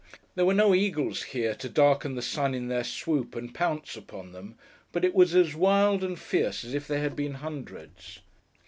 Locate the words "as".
5.35-5.53, 6.65-6.73